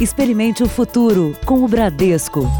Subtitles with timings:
[0.00, 2.50] Experimente o futuro com o Bradesco.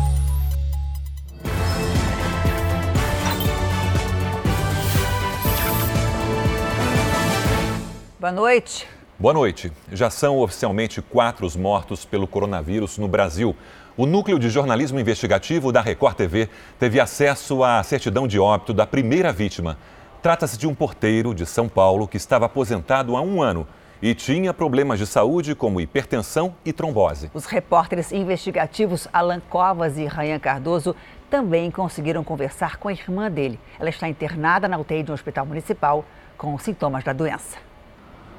[8.19, 8.87] Boa noite.
[9.19, 9.73] Boa noite.
[9.91, 13.57] Já são oficialmente quatro os mortos pelo coronavírus no Brasil.
[13.97, 16.47] O Núcleo de Jornalismo Investigativo da Record TV
[16.79, 19.79] teve acesso à certidão de óbito da primeira vítima.
[20.21, 23.67] Trata-se de um porteiro de São Paulo que estava aposentado há um ano
[24.03, 27.31] e tinha problemas de saúde como hipertensão e trombose.
[27.35, 30.95] Os repórteres investigativos Alan Covas e Rayan Cardoso
[31.29, 33.59] também conseguiram conversar com a irmã dele.
[33.79, 36.05] Ela está internada na UTI de um hospital municipal
[36.37, 37.59] com sintomas da doença.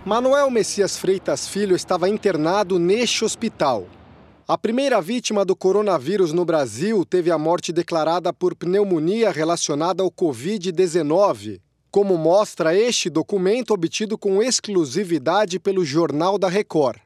[0.03, 3.85] Manuel Messias Freitas Filho estava internado neste hospital.
[4.47, 10.11] A primeira vítima do coronavírus no Brasil teve a morte declarada por pneumonia relacionada ao
[10.11, 16.99] Covid-19, como mostra este documento obtido com exclusividade pelo Jornal da Record.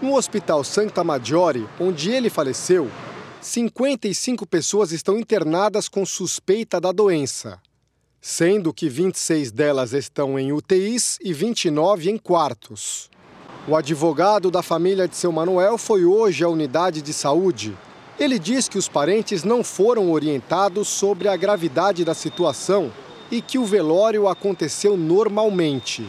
[0.00, 2.88] No Hospital Santa Maggiore, onde ele faleceu,
[3.40, 7.58] 55 pessoas estão internadas com suspeita da doença
[8.20, 13.08] sendo que 26 delas estão em UTIs e 29 em quartos.
[13.66, 17.76] O advogado da família de seu Manuel foi hoje à unidade de saúde.
[18.18, 22.90] Ele diz que os parentes não foram orientados sobre a gravidade da situação
[23.30, 26.06] e que o velório aconteceu normalmente.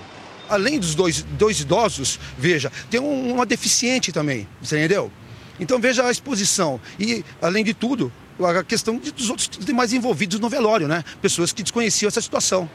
[0.49, 5.11] Além dos dois, dois idosos, veja, tem um, uma deficiente também, você entendeu?
[5.59, 6.79] Então veja a exposição.
[6.99, 11.03] E, além de tudo, a questão dos outros demais envolvidos no velório, né?
[11.21, 12.69] Pessoas que desconheciam essa situação.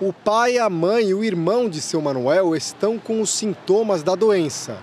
[0.00, 4.14] O pai, a mãe e o irmão de seu Manuel estão com os sintomas da
[4.14, 4.78] doença.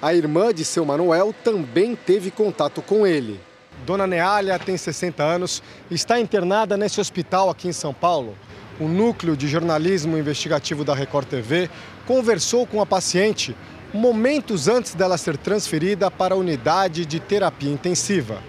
[0.00, 3.40] A irmã de seu Manuel também teve contato com ele.
[3.84, 8.36] Dona Neália tem 60 anos e está internada nesse hospital aqui em São Paulo.
[8.80, 11.68] O núcleo de jornalismo investigativo da Record TV
[12.06, 13.56] conversou com a paciente
[13.92, 18.42] momentos antes dela ser transferida para a unidade de terapia intensiva.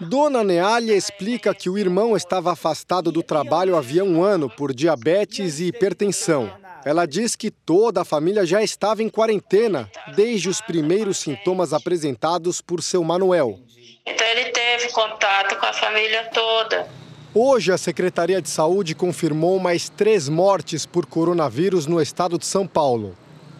[0.00, 5.60] Dona Neália explica que o irmão estava afastado do trabalho havia um ano por diabetes
[5.60, 6.50] e hipertensão.
[6.84, 12.60] Ela diz que toda a família já estava em quarentena desde os primeiros sintomas apresentados
[12.60, 13.60] por seu Manuel.
[14.06, 16.86] Então ele teve contato com a família toda.
[17.34, 22.66] Hoje, a Secretaria de Saúde confirmou mais três mortes por coronavírus no estado de São
[22.66, 23.16] Paulo.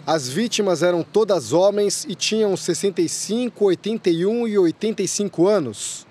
[0.07, 6.07] As vítimas eram todas homens e tinham 65, 81 e 85 anos.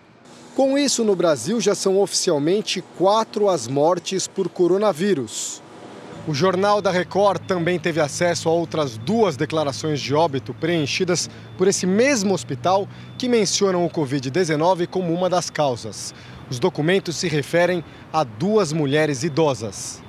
[0.56, 5.62] Com isso, no Brasil já são oficialmente quatro as mortes por coronavírus.
[6.26, 11.68] O Jornal da Record também teve acesso a outras duas declarações de óbito preenchidas por
[11.68, 16.16] esse mesmo hospital que mencionam o Covid-19 como uma das causas.
[16.50, 20.02] Os documentos se referem a duas mulheres idosas.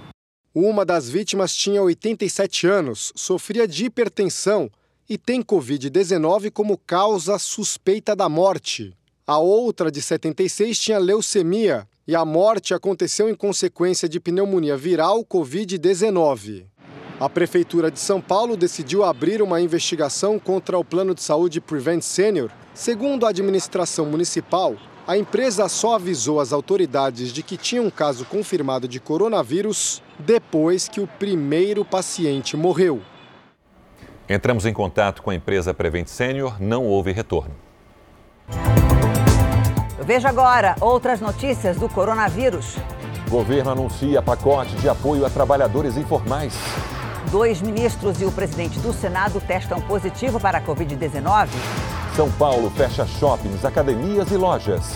[0.54, 4.70] Uma das vítimas tinha 87 anos, sofria de hipertensão
[5.08, 8.96] e tem Covid-19 como causa suspeita da morte.
[9.26, 15.24] A outra, de 76, tinha leucemia e a morte aconteceu em consequência de pneumonia viral
[15.24, 16.66] Covid-19.
[17.18, 22.02] A Prefeitura de São Paulo decidiu abrir uma investigação contra o plano de saúde Prevent
[22.02, 22.50] Senior.
[22.74, 24.76] Segundo a administração municipal,
[25.06, 30.88] a empresa só avisou as autoridades de que tinha um caso confirmado de coronavírus depois
[30.88, 33.00] que o primeiro paciente morreu.
[34.28, 37.54] Entramos em contato com a empresa Prevent Senior, não houve retorno.
[40.06, 42.76] Veja agora outras notícias do coronavírus.
[43.30, 46.54] Governo anuncia pacote de apoio a trabalhadores informais.
[47.30, 51.48] Dois ministros e o presidente do Senado testam positivo para a Covid-19.
[52.14, 54.92] São Paulo fecha shoppings, academias e lojas.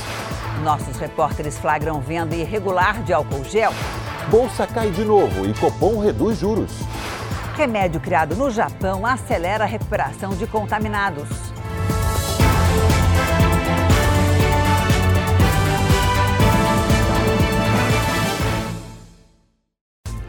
[0.63, 3.73] Nossos repórteres flagram venda irregular de álcool gel.
[4.31, 6.71] Bolsa cai de novo e Copom reduz juros.
[7.57, 11.29] Remédio criado no Japão acelera a recuperação de contaminados.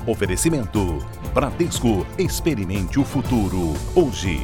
[0.07, 2.05] Oferecimento: Bradesco.
[2.17, 4.41] Experimente o futuro hoje.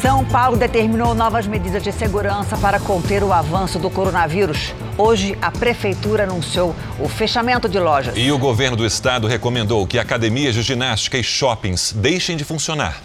[0.00, 4.74] São Paulo determinou novas medidas de segurança para conter o avanço do coronavírus.
[4.98, 8.14] Hoje, a prefeitura anunciou o fechamento de lojas.
[8.16, 13.00] E o governo do estado recomendou que academias de ginástica e shoppings deixem de funcionar.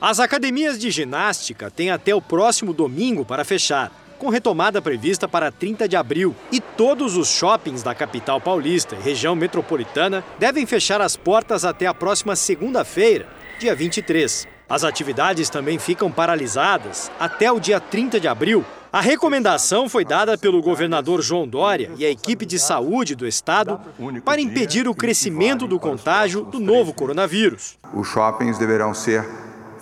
[0.00, 3.90] As academias de ginástica têm até o próximo domingo para fechar
[4.24, 6.34] com retomada prevista para 30 de abril.
[6.50, 11.86] E todos os shoppings da capital paulista e região metropolitana devem fechar as portas até
[11.86, 13.28] a próxima segunda-feira,
[13.58, 14.48] dia 23.
[14.66, 20.38] As atividades também ficam paralisadas até o dia 30 de abril, A recomendação foi dada
[20.38, 23.80] pelo governador João Dória e a equipe de saúde do estado
[24.24, 27.76] para impedir o crescimento do contágio do novo coronavírus.
[27.92, 29.28] Os shoppings deverão ser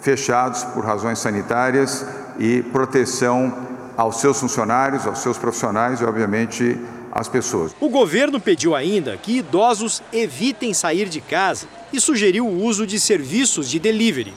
[0.00, 2.06] fechados por razões sanitárias
[2.38, 3.71] e proteção
[4.02, 6.76] aos seus funcionários, aos seus profissionais e, obviamente,
[7.10, 7.74] às pessoas.
[7.80, 12.98] O governo pediu ainda que idosos evitem sair de casa e sugeriu o uso de
[12.98, 14.34] serviços de delivery.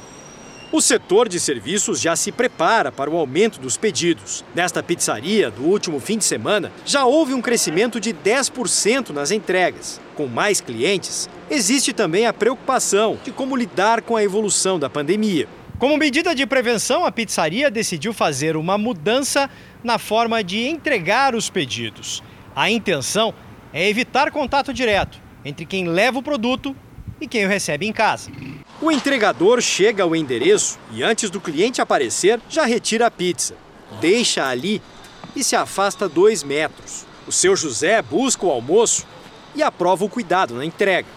[0.71, 4.43] O setor de serviços já se prepara para o aumento dos pedidos.
[4.53, 10.01] Nesta pizzaria, do último fim de semana, já houve um crescimento de 10% nas entregas.
[10.15, 15.47] Com mais clientes, existe também a preocupação de como lidar com a evolução da pandemia.
[15.77, 19.49] Como medida de prevenção, a pizzaria decidiu fazer uma mudança
[19.83, 22.23] na forma de entregar os pedidos.
[22.55, 23.33] A intenção
[23.73, 26.73] é evitar contato direto entre quem leva o produto
[27.19, 28.31] e quem o recebe em casa.
[28.81, 33.55] O entregador chega ao endereço e, antes do cliente aparecer, já retira a pizza,
[33.99, 34.81] deixa ali
[35.35, 37.05] e se afasta dois metros.
[37.27, 39.05] O seu José busca o almoço
[39.53, 41.07] e aprova o cuidado na entrega.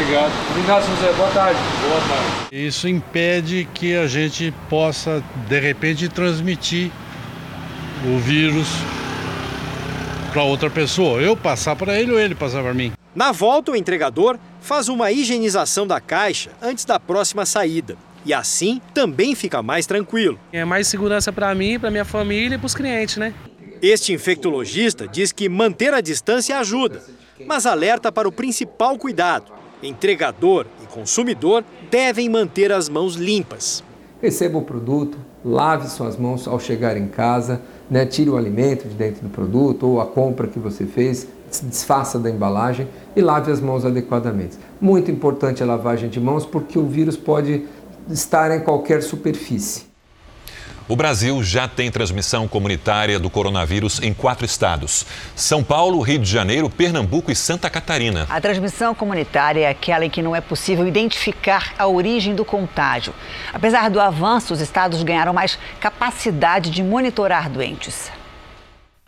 [0.00, 0.32] Obrigado.
[0.50, 1.12] Obrigado, José.
[1.14, 1.58] Boa tarde.
[1.80, 2.66] Boa tarde.
[2.66, 6.92] Isso impede que a gente possa, de repente, transmitir
[8.06, 8.68] o vírus
[10.32, 11.20] para outra pessoa.
[11.20, 12.92] Eu passar para ele ou ele passar para mim.
[13.12, 17.96] Na volta, o entregador faz uma higienização da caixa antes da próxima saída.
[18.24, 20.38] E assim também fica mais tranquilo.
[20.52, 23.34] É mais segurança para mim, para minha família e para os clientes, né?
[23.82, 27.02] Este infectologista diz que manter a distância ajuda,
[27.46, 33.82] mas alerta para o principal cuidado: entregador e consumidor devem manter as mãos limpas.
[34.20, 38.04] Receba o produto, lave suas mãos ao chegar em casa, né?
[38.04, 42.18] tire o alimento de dentro do produto ou a compra que você fez, se desfaça
[42.18, 44.58] da embalagem e lave as mãos adequadamente.
[44.80, 47.64] Muito importante a lavagem de mãos porque o vírus pode
[48.10, 49.87] estar em qualquer superfície.
[50.88, 55.04] O Brasil já tem transmissão comunitária do coronavírus em quatro estados:
[55.36, 58.26] São Paulo, Rio de Janeiro, Pernambuco e Santa Catarina.
[58.30, 63.12] A transmissão comunitária é aquela em que não é possível identificar a origem do contágio.
[63.52, 68.10] Apesar do avanço, os estados ganharam mais capacidade de monitorar doentes.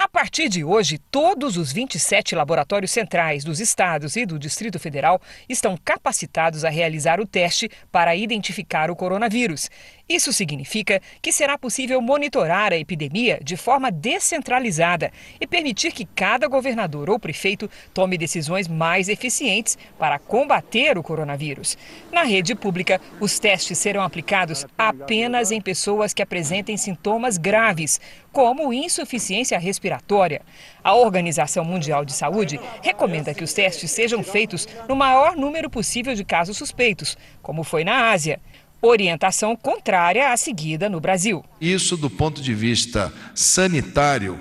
[0.00, 5.21] A partir de hoje, todos os 27 laboratórios centrais dos estados e do Distrito Federal
[5.47, 9.69] estão capacitados a realizar o teste para identificar o coronavírus.
[10.11, 16.49] Isso significa que será possível monitorar a epidemia de forma descentralizada e permitir que cada
[16.49, 21.79] governador ou prefeito tome decisões mais eficientes para combater o coronavírus.
[22.11, 28.01] Na rede pública, os testes serão aplicados apenas em pessoas que apresentem sintomas graves,
[28.33, 30.43] como insuficiência respiratória.
[30.83, 36.17] A Organização Mundial de Saúde recomenda que os testes sejam feitos no maior número possível
[36.17, 38.41] de casos suspeitos, como foi na Ásia
[38.82, 41.44] orientação contrária à seguida no Brasil.
[41.61, 44.38] Isso, do ponto de vista sanitário,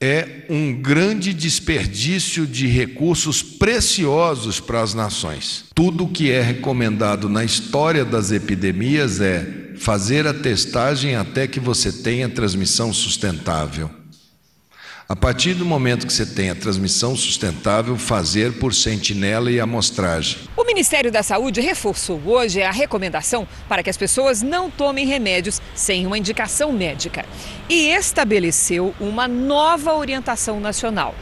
[0.00, 5.66] é um grande desperdício de recursos preciosos para as nações.
[5.74, 11.92] Tudo que é recomendado na história das epidemias é fazer a testagem até que você
[11.92, 13.99] tenha transmissão sustentável.
[15.10, 20.38] A partir do momento que você tem a transmissão sustentável, fazer por sentinela e amostragem.
[20.56, 25.60] O Ministério da Saúde reforçou hoje a recomendação para que as pessoas não tomem remédios
[25.74, 27.26] sem uma indicação médica
[27.68, 31.12] e estabeleceu uma nova orientação nacional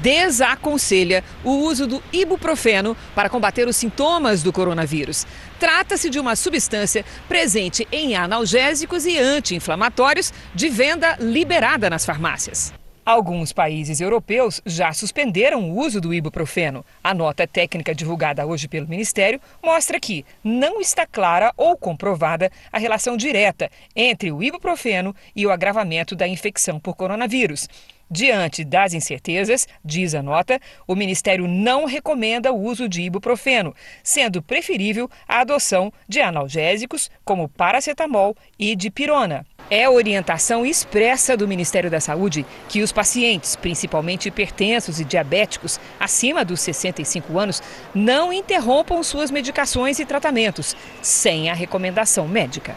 [0.00, 5.26] desaconselha o uso do ibuprofeno para combater os sintomas do coronavírus.
[5.60, 12.72] Trata-se de uma substância presente em analgésicos e anti-inflamatórios de venda liberada nas farmácias.
[13.06, 16.82] Alguns países europeus já suspenderam o uso do ibuprofeno.
[17.02, 22.78] A nota técnica divulgada hoje pelo Ministério mostra que não está clara ou comprovada a
[22.78, 27.68] relação direta entre o ibuprofeno e o agravamento da infecção por coronavírus.
[28.10, 34.42] Diante das incertezas, diz a nota, o Ministério não recomenda o uso de ibuprofeno, sendo
[34.42, 39.46] preferível a adoção de analgésicos como paracetamol e dipirona.
[39.70, 46.44] É orientação expressa do Ministério da Saúde que os pacientes, principalmente hipertensos e diabéticos acima
[46.44, 47.62] dos 65 anos,
[47.94, 52.76] não interrompam suas medicações e tratamentos sem a recomendação médica.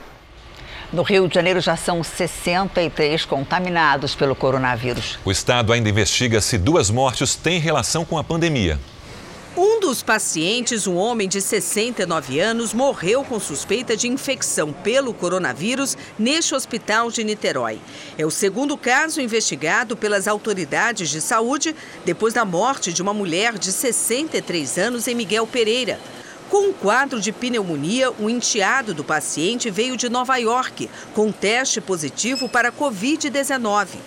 [0.91, 5.19] No Rio de Janeiro já são 63 contaminados pelo coronavírus.
[5.25, 8.79] O estado ainda investiga se duas mortes têm relação com a pandemia.
[9.57, 15.97] Um dos pacientes, um homem de 69 anos, morreu com suspeita de infecção pelo coronavírus
[16.17, 17.81] neste hospital de Niterói.
[18.17, 21.75] É o segundo caso investigado pelas autoridades de saúde
[22.05, 25.99] depois da morte de uma mulher de 63 anos em Miguel Pereira.
[26.49, 31.81] Com um quadro de pneumonia, o enteado do paciente veio de Nova York com teste
[31.81, 33.97] positivo para Covid-19.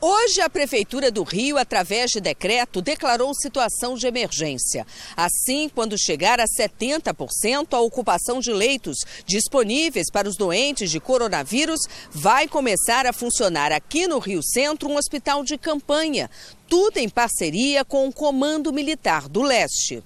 [0.00, 4.86] Hoje, a Prefeitura do Rio, através de decreto, declarou situação de emergência.
[5.16, 11.80] Assim, quando chegar a 70%, a ocupação de leitos disponíveis para os doentes de coronavírus
[12.12, 16.30] vai começar a funcionar aqui no Rio Centro um hospital de campanha,
[16.68, 20.00] tudo em parceria com o Comando Militar do Leste.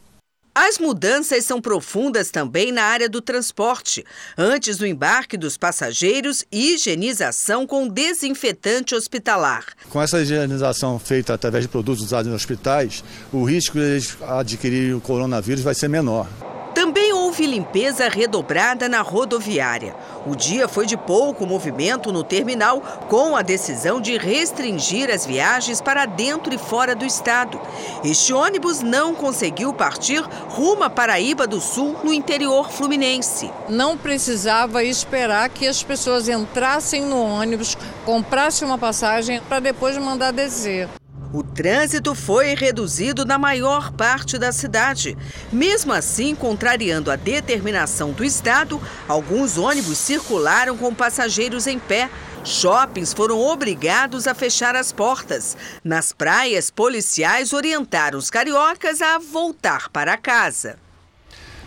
[0.54, 4.04] As mudanças são profundas também na área do transporte.
[4.36, 9.64] Antes do embarque dos passageiros, higienização com desinfetante hospitalar.
[9.88, 15.00] Com essa higienização feita através de produtos usados nos hospitais, o risco de adquirir o
[15.00, 16.28] coronavírus vai ser menor.
[16.74, 19.96] Também houve limpeza redobrada na rodoviária.
[20.26, 25.80] O dia foi de pouco movimento no terminal, com a decisão de restringir as viagens
[25.80, 27.58] para dentro e fora do estado.
[28.04, 30.20] Este ônibus não conseguiu partir
[30.50, 33.50] rumo a Paraíba do Sul, no interior fluminense.
[33.66, 40.32] Não precisava esperar que as pessoas entrassem no ônibus, comprassem uma passagem para depois mandar
[40.32, 40.86] descer.
[41.32, 45.16] O trânsito foi reduzido na maior parte da cidade.
[45.50, 52.10] Mesmo assim, contrariando a determinação do Estado, alguns ônibus circularam com passageiros em pé.
[52.44, 55.56] Shoppings foram obrigados a fechar as portas.
[55.82, 60.76] Nas praias, policiais orientaram os cariocas a voltar para casa.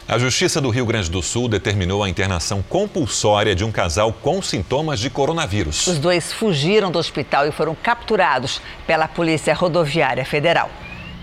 [0.08, 4.40] A Justiça do Rio Grande do Sul determinou a internação compulsória de um casal com
[4.40, 5.88] sintomas de coronavírus.
[5.88, 10.70] Os dois fugiram do hospital e foram capturados pela Polícia Rodoviária Federal.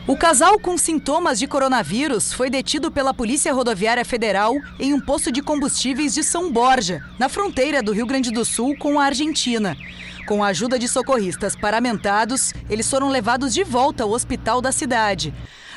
[0.05, 5.31] O casal com sintomas de coronavírus foi detido pela Polícia Rodoviária Federal em um posto
[5.31, 9.77] de combustíveis de São Borja, na fronteira do Rio Grande do Sul com a Argentina.
[10.27, 15.33] Com a ajuda de socorristas paramentados, eles foram levados de volta ao hospital da cidade.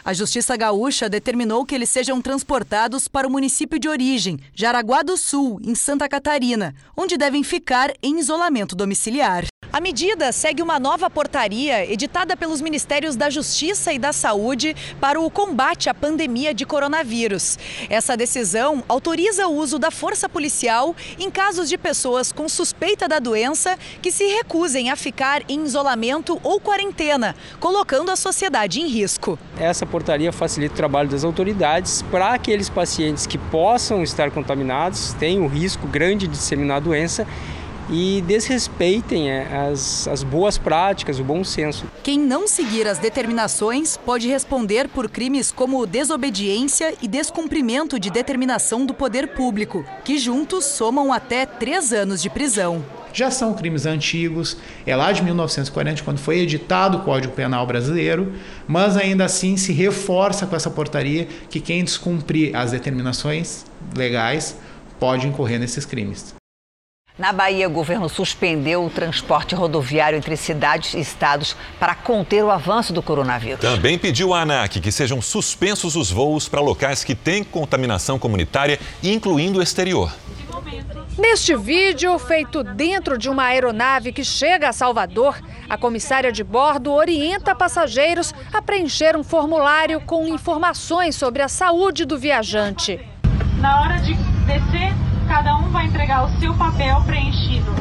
[0.05, 5.17] A Justiça Gaúcha determinou que eles sejam transportados para o município de origem, Jaraguá do
[5.17, 9.47] Sul, em Santa Catarina, onde devem ficar em isolamento domiciliar.
[9.71, 15.19] A medida segue uma nova portaria editada pelos Ministérios da Justiça e da Saúde para
[15.19, 17.57] o combate à pandemia de coronavírus.
[17.89, 23.19] Essa decisão autoriza o uso da força policial em casos de pessoas com suspeita da
[23.19, 29.37] doença que se recusem a ficar em isolamento ou quarentena, colocando a sociedade em risco.
[29.57, 35.41] Essa portaria facilita o trabalho das autoridades para aqueles pacientes que possam estar contaminados, têm
[35.41, 37.27] o risco grande de disseminar a doença
[37.89, 41.85] e desrespeitem é, as, as boas práticas, o bom senso.
[42.03, 48.85] Quem não seguir as determinações pode responder por crimes como desobediência e descumprimento de determinação
[48.85, 52.83] do poder público, que juntos somam até três anos de prisão
[53.15, 58.33] já são crimes antigos, é lá de 1940, quando foi editado o Código Penal brasileiro,
[58.67, 63.65] mas ainda assim se reforça com essa portaria que quem descumprir as determinações
[63.95, 64.57] legais
[64.99, 66.35] pode incorrer nesses crimes.
[67.17, 72.51] Na Bahia, o governo suspendeu o transporte rodoviário entre cidades e estados para conter o
[72.51, 73.61] avanço do coronavírus.
[73.61, 78.77] Também pediu à ANAC que sejam suspensos os voos para locais que têm contaminação comunitária,
[79.01, 80.13] incluindo o exterior.
[81.17, 86.91] Neste vídeo, feito dentro de uma aeronave que chega a Salvador, a comissária de bordo
[86.91, 92.99] orienta passageiros a preencher um formulário com informações sobre a saúde do viajante.
[93.61, 94.13] Na hora de
[94.45, 94.93] descer,
[95.29, 97.71] cada um vai entregar o seu papel preenchido.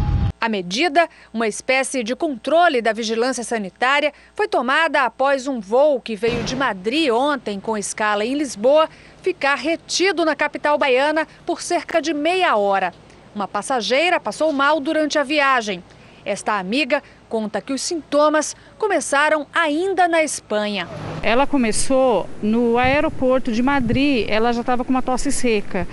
[0.41, 6.17] A medida, uma espécie de controle da vigilância sanitária, foi tomada após um voo que
[6.17, 8.89] veio de Madrid ontem com escala em Lisboa
[9.23, 12.93] ficar retido na capital baiana por cerca de meia hora.
[13.35, 15.83] Uma passageira passou mal durante a viagem.
[16.27, 20.89] Esta amiga conta que os sintomas começaram ainda na Espanha.
[21.23, 25.87] Ela começou no aeroporto de Madrid, ela já estava com uma tosse seca.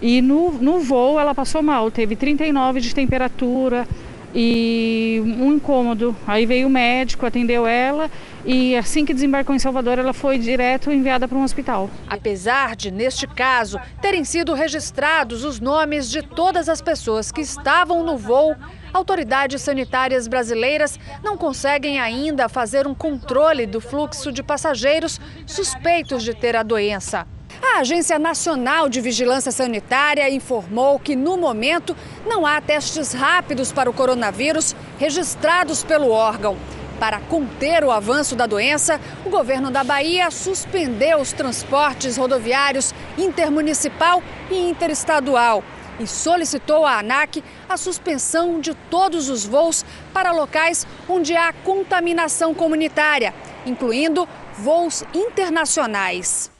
[0.00, 3.86] E no, no voo ela passou mal, teve 39 de temperatura,
[4.34, 6.14] e um incômodo.
[6.26, 8.10] Aí veio o médico, atendeu ela
[8.44, 11.90] e assim que desembarcou em Salvador, ela foi direto enviada para um hospital.
[12.08, 18.04] Apesar de, neste caso, terem sido registrados os nomes de todas as pessoas que estavam
[18.04, 18.54] no voo,
[18.92, 26.34] autoridades sanitárias brasileiras não conseguem ainda fazer um controle do fluxo de passageiros suspeitos de
[26.34, 27.26] ter a doença.
[27.60, 33.90] A Agência Nacional de Vigilância Sanitária informou que, no momento, não há testes rápidos para
[33.90, 36.56] o coronavírus registrados pelo órgão.
[37.00, 44.22] Para conter o avanço da doença, o governo da Bahia suspendeu os transportes rodoviários intermunicipal
[44.50, 45.62] e interestadual
[45.98, 52.54] e solicitou à ANAC a suspensão de todos os voos para locais onde há contaminação
[52.54, 53.34] comunitária,
[53.66, 56.56] incluindo voos internacionais.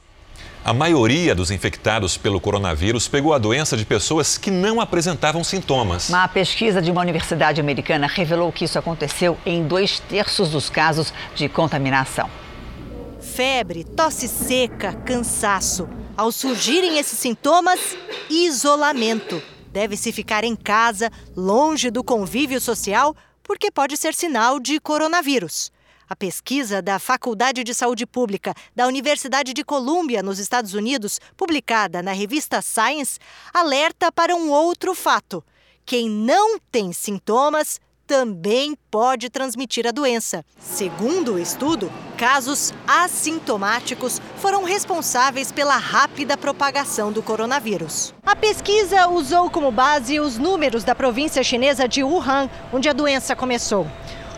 [0.63, 6.09] A maioria dos infectados pelo coronavírus pegou a doença de pessoas que não apresentavam sintomas.
[6.09, 11.13] Uma pesquisa de uma universidade americana revelou que isso aconteceu em dois terços dos casos
[11.33, 12.29] de contaminação.
[13.21, 15.87] Febre, tosse seca, cansaço.
[16.17, 17.95] Ao surgirem esses sintomas,
[18.29, 19.41] isolamento.
[19.71, 25.71] Deve-se ficar em casa, longe do convívio social, porque pode ser sinal de coronavírus.
[26.09, 32.01] A pesquisa da Faculdade de Saúde Pública da Universidade de Colômbia, nos Estados Unidos, publicada
[32.01, 33.19] na revista Science,
[33.53, 35.43] alerta para um outro fato:
[35.85, 40.43] quem não tem sintomas também pode transmitir a doença.
[40.59, 48.15] Segundo o estudo, casos assintomáticos foram responsáveis pela rápida propagação do coronavírus.
[48.25, 53.35] A pesquisa usou como base os números da província chinesa de Wuhan, onde a doença
[53.35, 53.85] começou.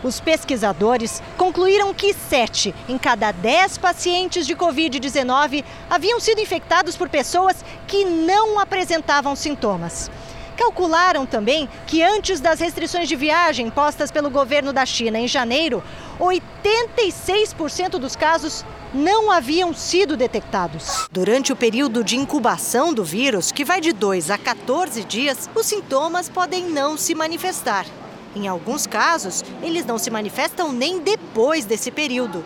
[0.02, 7.08] Os pesquisadores concluíram que 7 em cada 10 pacientes de Covid-19 haviam sido infectados por
[7.08, 10.10] pessoas que não apresentavam sintomas.
[10.56, 15.82] Calcularam também que antes das restrições de viagem postas pelo governo da China em janeiro,
[16.20, 21.08] 86% dos casos não haviam sido detectados.
[21.10, 25.66] Durante o período de incubação do vírus, que vai de 2 a 14 dias, os
[25.66, 27.86] sintomas podem não se manifestar.
[28.34, 32.42] Em alguns casos, eles não se manifestam nem depois desse período.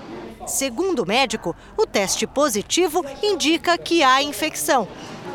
[0.47, 4.87] Segundo o médico, o teste positivo indica que há infecção.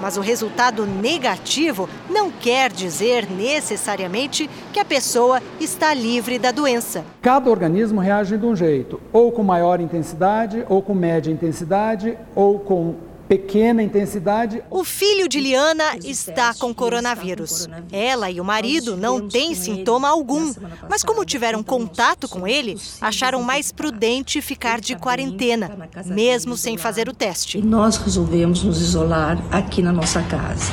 [0.02, 7.06] Mas o resultado negativo não quer dizer necessariamente que a pessoa está livre da doença.
[7.22, 12.58] Cada organismo reage de um jeito, ou com maior intensidade, ou com média intensidade, ou
[12.58, 12.96] com
[13.32, 14.62] pequena intensidade.
[14.70, 17.66] O filho de Liana está com coronavírus.
[17.90, 20.54] Ela e o marido não têm sintoma algum,
[20.90, 25.72] mas como tiveram contato com ele, acharam mais prudente ficar de quarentena,
[26.08, 27.60] mesmo sem fazer o teste.
[27.60, 30.70] E nós resolvemos nos isolar aqui na nossa casa.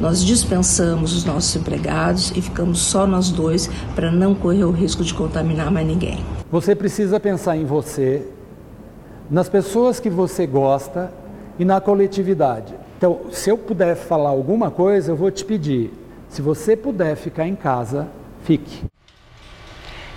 [0.00, 5.04] Nós dispensamos os nossos empregados e ficamos só nós dois para não correr o risco
[5.04, 6.24] de contaminar mais ninguém.
[6.50, 8.26] Você precisa pensar em você,
[9.30, 11.12] nas pessoas que você gosta
[11.58, 12.74] e na coletividade.
[12.96, 15.92] Então, se eu puder falar alguma coisa, eu vou te pedir.
[16.28, 18.08] Se você puder ficar em casa,
[18.44, 18.84] fique.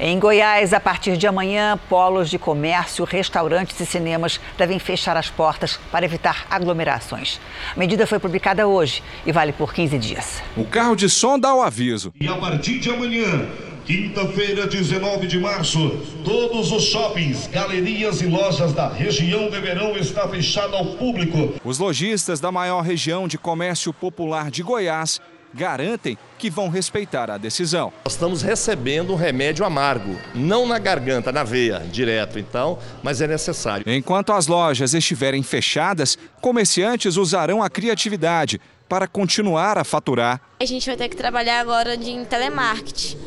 [0.03, 5.29] Em Goiás, a partir de amanhã, polos de comércio, restaurantes e cinemas devem fechar as
[5.29, 7.39] portas para evitar aglomerações.
[7.75, 10.41] A medida foi publicada hoje e vale por 15 dias.
[10.57, 12.11] O carro de som dá o aviso.
[12.19, 13.47] E a partir de amanhã,
[13.85, 15.89] Quinta-feira, 19 de março,
[16.23, 21.55] todos os shoppings, galerias e lojas da região deverão estar fechados ao público.
[21.65, 25.19] Os lojistas da maior região de comércio popular de Goiás
[25.51, 27.91] garantem que vão respeitar a decisão.
[28.05, 33.27] Nós estamos recebendo um remédio amargo, não na garganta, na veia, direto então, mas é
[33.27, 33.83] necessário.
[33.91, 40.39] Enquanto as lojas estiverem fechadas, comerciantes usarão a criatividade para continuar a faturar.
[40.59, 43.17] A gente vai ter que trabalhar agora em telemarketing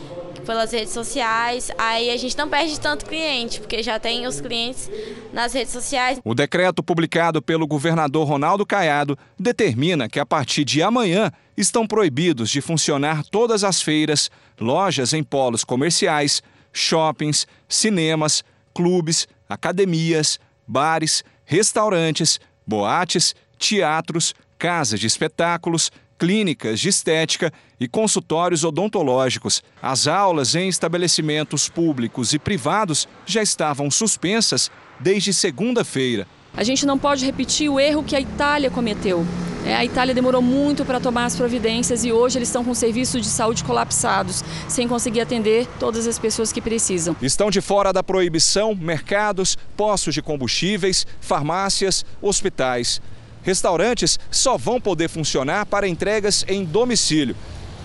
[0.44, 4.90] pelas redes sociais, aí a gente não perde tanto cliente, porque já tem os clientes
[5.32, 6.20] nas redes sociais.
[6.24, 12.50] O decreto publicado pelo governador Ronaldo Caiado determina que a partir de amanhã estão proibidos
[12.50, 14.30] de funcionar todas as feiras,
[14.60, 25.90] lojas em polos comerciais, shoppings, cinemas, clubes, academias, bares, restaurantes, boates, teatros, casas de espetáculos,
[26.24, 29.62] clínicas de estética e consultórios odontológicos.
[29.82, 36.26] As aulas em estabelecimentos públicos e privados já estavam suspensas desde segunda-feira.
[36.56, 39.26] A gente não pode repetir o erro que a Itália cometeu.
[39.66, 43.20] É, a Itália demorou muito para tomar as providências e hoje eles estão com serviços
[43.20, 47.14] de saúde colapsados, sem conseguir atender todas as pessoas que precisam.
[47.20, 53.00] Estão de fora da proibição mercados, postos de combustíveis, farmácias, hospitais.
[53.44, 57.36] Restaurantes só vão poder funcionar para entregas em domicílio.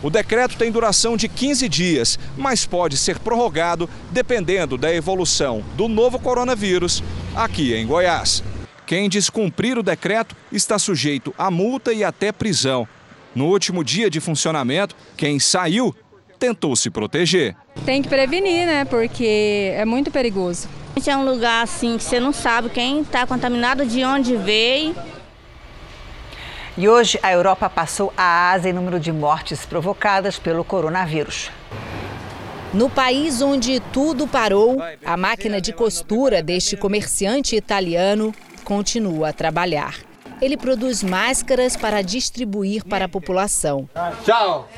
[0.01, 5.89] O decreto tem duração de 15 dias, mas pode ser prorrogado dependendo da evolução do
[5.89, 7.03] novo coronavírus
[7.35, 8.41] aqui em Goiás.
[8.85, 12.87] Quem descumprir o decreto está sujeito a multa e até prisão.
[13.35, 15.93] No último dia de funcionamento, quem saiu
[16.39, 17.55] tentou se proteger.
[17.85, 18.85] Tem que prevenir, né?
[18.85, 20.67] Porque é muito perigoso.
[21.05, 24.95] É um lugar assim que você não sabe quem está contaminado, de onde veio.
[26.79, 31.51] E hoje a Europa passou a asa em número de mortes provocadas pelo coronavírus.
[32.73, 39.99] No país onde tudo parou, a máquina de costura deste comerciante italiano continua a trabalhar.
[40.41, 43.89] Ele produz máscaras para distribuir para a população.
[44.23, 44.69] Tchau!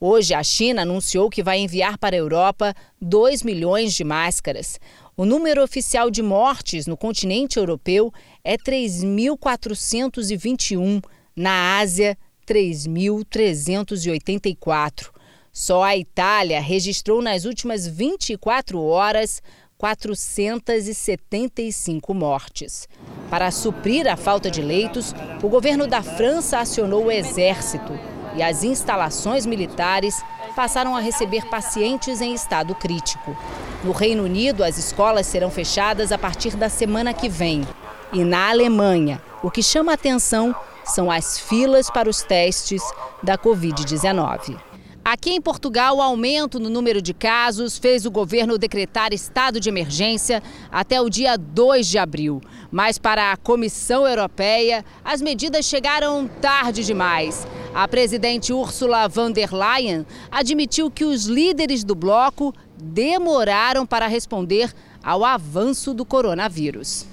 [0.00, 4.78] Hoje, a China anunciou que vai enviar para a Europa 2 milhões de máscaras.
[5.16, 8.14] O número oficial de mortes no continente europeu
[8.48, 11.04] é 3.421,
[11.36, 15.10] na Ásia, 3.384.
[15.52, 19.42] Só a Itália registrou nas últimas 24 horas
[19.76, 22.88] 475 mortes.
[23.28, 27.92] Para suprir a falta de leitos, o governo da França acionou o exército
[28.34, 30.24] e as instalações militares
[30.56, 33.36] passaram a receber pacientes em estado crítico.
[33.84, 37.66] No Reino Unido, as escolas serão fechadas a partir da semana que vem.
[38.12, 42.82] E na Alemanha, o que chama atenção são as filas para os testes
[43.22, 44.56] da Covid-19.
[45.04, 49.68] Aqui em Portugal, o aumento no número de casos fez o governo decretar estado de
[49.68, 52.40] emergência até o dia 2 de abril.
[52.70, 57.46] Mas para a Comissão Europeia, as medidas chegaram tarde demais.
[57.74, 64.72] A presidente Ursula von der Leyen admitiu que os líderes do bloco demoraram para responder
[65.02, 67.06] ao avanço do coronavírus.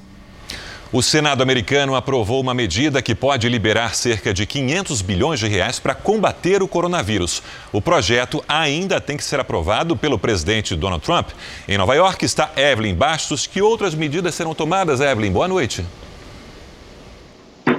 [0.92, 5.80] O Senado americano aprovou uma medida que pode liberar cerca de 500 bilhões de reais
[5.80, 7.42] para combater o coronavírus.
[7.72, 11.30] O projeto ainda tem que ser aprovado pelo presidente Donald Trump.
[11.68, 13.48] Em Nova York está Evelyn Bastos.
[13.48, 15.32] Que outras medidas serão tomadas, Evelyn?
[15.32, 15.84] Boa noite.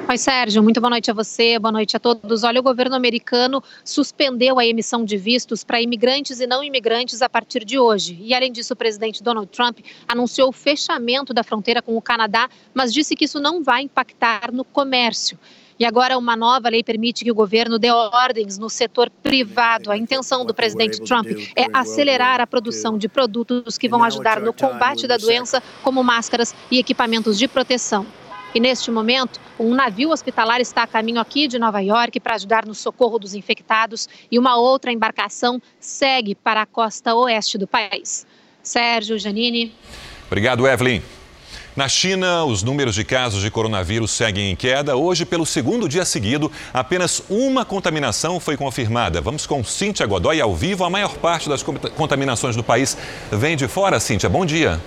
[0.08, 2.44] Oi, Sérgio, muito boa noite a você, boa noite a todos.
[2.44, 7.28] Olha, o governo americano suspendeu a emissão de vistos para imigrantes e não imigrantes a
[7.28, 8.16] partir de hoje.
[8.20, 12.48] E, além disso, o presidente Donald Trump anunciou o fechamento da fronteira com o Canadá,
[12.72, 15.36] mas disse que isso não vai impactar no comércio.
[15.76, 19.90] E agora uma nova lei permite que o governo dê ordens no setor privado.
[19.90, 24.52] A intenção do presidente Trump é acelerar a produção de produtos que vão ajudar no
[24.52, 28.06] combate da doença, como máscaras e equipamentos de proteção.
[28.54, 32.64] E neste momento, um navio hospitalar está a caminho aqui de Nova York para ajudar
[32.64, 38.26] no socorro dos infectados e uma outra embarcação segue para a costa oeste do país.
[38.62, 39.74] Sérgio Janine.
[40.26, 41.02] Obrigado, Evelyn.
[41.76, 44.96] Na China, os números de casos de coronavírus seguem em queda.
[44.96, 49.20] Hoje, pelo segundo dia seguido, apenas uma contaminação foi confirmada.
[49.20, 50.84] Vamos com Cíntia Godoy ao vivo.
[50.84, 52.96] A maior parte das contaminações do país
[53.30, 54.00] vem de fora.
[54.00, 54.80] Cíntia, bom dia.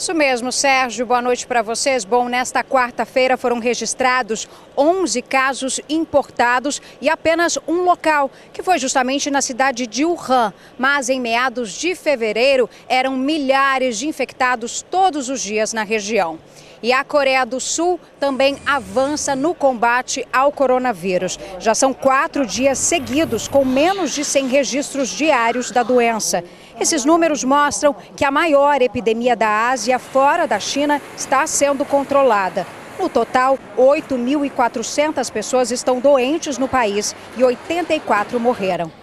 [0.00, 1.04] Isso mesmo, Sérgio.
[1.04, 2.06] Boa noite para vocês.
[2.06, 9.30] Bom, nesta quarta-feira foram registrados 11 casos importados e apenas um local, que foi justamente
[9.30, 10.54] na cidade de Wuhan.
[10.78, 16.38] Mas em meados de fevereiro eram milhares de infectados todos os dias na região.
[16.82, 21.38] E a Coreia do Sul também avança no combate ao coronavírus.
[21.58, 26.42] Já são quatro dias seguidos com menos de 100 registros diários da doença.
[26.80, 32.66] Esses números mostram que a maior epidemia da Ásia fora da China está sendo controlada.
[32.98, 38.99] No total, 8.400 pessoas estão doentes no país e 84 morreram.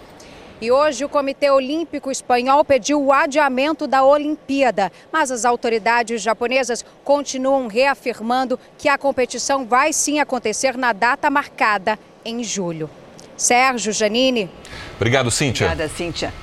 [0.60, 6.84] E hoje o Comitê Olímpico Espanhol pediu o adiamento da Olimpíada, mas as autoridades japonesas
[7.04, 12.90] continuam reafirmando que a competição vai sim acontecer na data marcada em julho.
[13.36, 14.50] Sérgio Janine.
[14.96, 15.66] Obrigado, Cíntia.
[15.68, 16.34] Obrigada, Cíntia.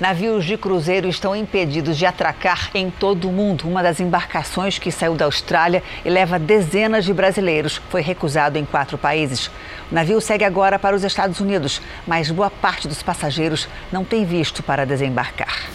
[0.00, 3.68] Navios de cruzeiro estão impedidos de atracar em todo o mundo.
[3.68, 8.64] Uma das embarcações que saiu da Austrália e leva dezenas de brasileiros foi recusado em
[8.64, 9.46] quatro países.
[9.90, 14.24] O navio segue agora para os Estados Unidos, mas boa parte dos passageiros não tem
[14.24, 15.70] visto para desembarcar.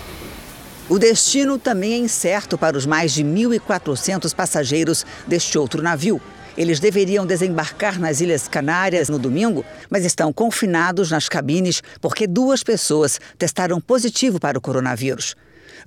[0.89, 6.19] O destino também é incerto para os mais de 1.400 passageiros deste outro navio.
[6.59, 12.63] Eles deveriam desembarcar nas Ilhas Canárias no domingo, mas estão confinados nas cabines porque duas
[12.63, 15.37] pessoas testaram positivo para o coronavírus.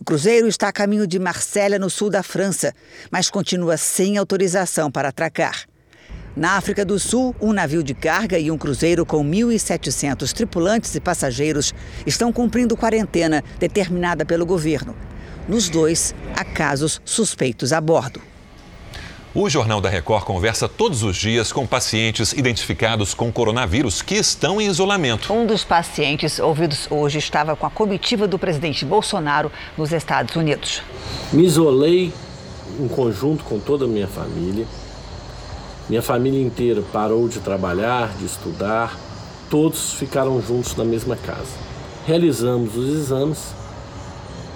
[0.00, 2.72] O cruzeiro está a caminho de Marsella, no sul da França,
[3.10, 5.66] mas continua sem autorização para atracar.
[6.34, 11.00] Na África do Sul, um navio de carga e um cruzeiro com 1.700 tripulantes e
[11.00, 11.74] passageiros
[12.06, 14.96] estão cumprindo quarentena determinada pelo governo.
[15.46, 18.31] Nos dois, há casos suspeitos a bordo.
[19.34, 24.60] O Jornal da Record conversa todos os dias com pacientes identificados com coronavírus que estão
[24.60, 25.32] em isolamento.
[25.32, 30.82] Um dos pacientes ouvidos hoje estava com a comitiva do presidente Bolsonaro nos Estados Unidos.
[31.32, 32.12] Me isolei
[32.78, 34.66] em conjunto com toda a minha família.
[35.88, 38.94] Minha família inteira parou de trabalhar, de estudar.
[39.48, 41.56] Todos ficaram juntos na mesma casa.
[42.06, 43.61] Realizamos os exames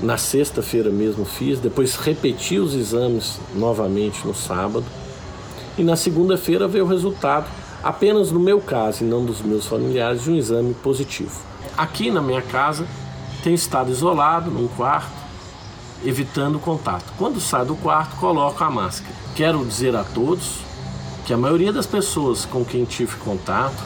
[0.00, 4.84] na sexta-feira mesmo fiz, depois repeti os exames novamente no sábado.
[5.78, 7.46] E na segunda-feira veio o resultado,
[7.82, 11.40] apenas no meu caso e não dos meus familiares, de um exame positivo.
[11.76, 12.86] Aqui na minha casa,
[13.42, 15.12] tenho estado isolado num quarto,
[16.04, 17.12] evitando contato.
[17.16, 19.14] Quando saio do quarto, coloco a máscara.
[19.34, 20.60] Quero dizer a todos
[21.26, 23.82] que a maioria das pessoas com quem tive contato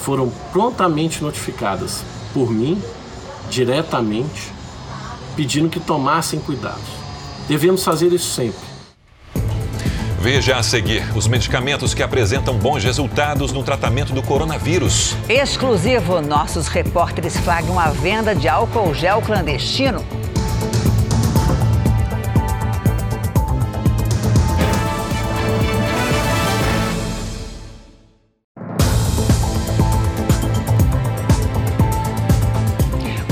[0.00, 2.80] foram prontamente notificadas por mim,
[3.50, 4.52] diretamente,
[5.38, 6.82] pedindo que tomassem cuidado.
[7.46, 8.58] Devemos fazer isso sempre.
[10.20, 15.14] Veja a seguir os medicamentos que apresentam bons resultados no tratamento do coronavírus.
[15.28, 20.04] Exclusivo, nossos repórteres flagram a venda de álcool gel clandestino.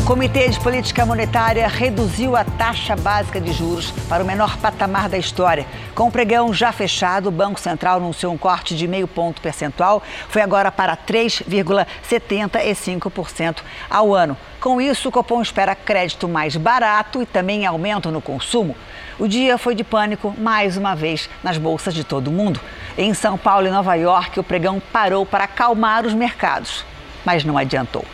[0.06, 5.18] Comitê de Política Monetária reduziu a taxa básica de juros para o menor patamar da
[5.18, 5.66] história.
[5.96, 10.00] Com o pregão já fechado, o Banco Central anunciou um corte de meio ponto percentual,
[10.28, 13.56] foi agora para 3,75%
[13.90, 14.36] ao ano.
[14.60, 18.76] Com isso, o Copom espera crédito mais barato e também aumento no consumo.
[19.18, 22.60] O dia foi de pânico mais uma vez nas bolsas de todo mundo.
[22.96, 26.84] Em São Paulo e Nova York, o pregão parou para acalmar os mercados,
[27.24, 28.04] mas não adiantou.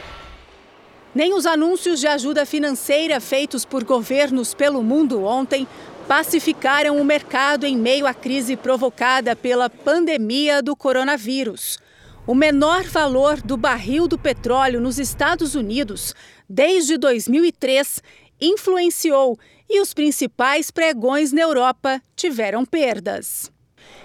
[1.14, 5.68] Nem os anúncios de ajuda financeira feitos por governos pelo mundo ontem
[6.08, 11.78] pacificaram o mercado em meio à crise provocada pela pandemia do coronavírus.
[12.26, 16.14] O menor valor do barril do petróleo nos Estados Unidos
[16.48, 18.02] desde 2003
[18.40, 23.52] influenciou e os principais pregões na Europa tiveram perdas.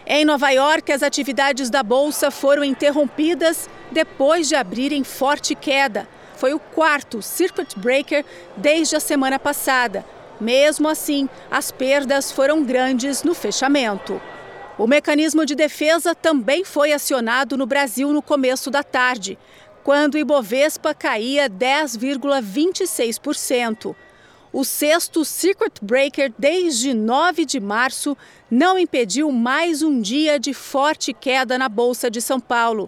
[0.06, 6.54] Em Nova York, as atividades da bolsa foram interrompidas depois de abrirem forte queda foi
[6.54, 8.23] o quarto circuit breaker
[8.56, 10.06] desde a semana passada.
[10.39, 14.21] Mesmo assim, as perdas foram grandes no fechamento.
[14.78, 19.36] O mecanismo de defesa também foi acionado no Brasil no começo da tarde,
[19.84, 23.95] quando o Ibovespa caía 10,26%.
[24.54, 28.15] O sexto circuit breaker desde 9 de março
[28.50, 32.88] não impediu mais um dia de forte queda na Bolsa de São Paulo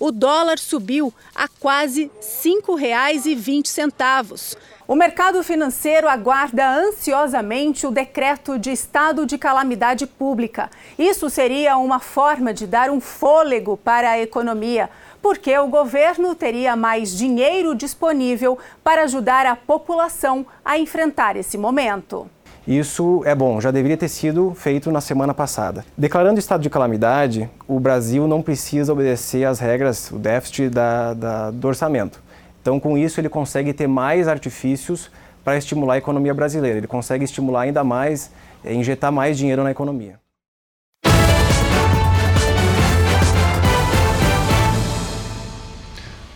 [0.00, 4.56] o dólar subiu a quase R$ 5,20.
[4.86, 10.70] O mercado financeiro aguarda ansiosamente o decreto de estado de calamidade pública.
[10.98, 14.88] Isso seria uma forma de dar um fôlego para a economia,
[15.20, 22.30] porque o governo teria mais dinheiro disponível para ajudar a população a enfrentar esse momento.
[22.68, 25.86] Isso é bom, já deveria ter sido feito na semana passada.
[25.96, 31.50] Declarando estado de calamidade, o Brasil não precisa obedecer às regras, o déficit da, da,
[31.50, 32.22] do orçamento.
[32.60, 35.10] Então, com isso, ele consegue ter mais artifícios
[35.42, 36.76] para estimular a economia brasileira.
[36.76, 38.30] Ele consegue estimular ainda mais,
[38.62, 40.20] é, injetar mais dinheiro na economia.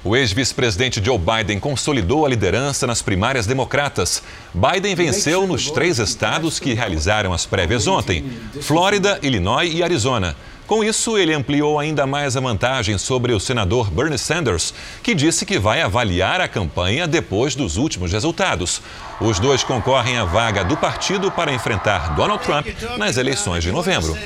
[0.05, 4.21] O ex-vice-presidente Joe Biden consolidou a liderança nas primárias democratas.
[4.53, 8.25] Biden venceu nos três estados que realizaram as prévias ontem:
[8.61, 10.35] Flórida, Illinois e Arizona.
[10.67, 15.47] Com isso, ele ampliou ainda mais a vantagem sobre o senador Bernie Sanders, que disse
[15.47, 18.83] que vai avaliar a campanha depois dos últimos resultados.
[19.21, 24.17] Os dois concorrem à vaga do partido para enfrentar Donald Trump nas eleições de novembro.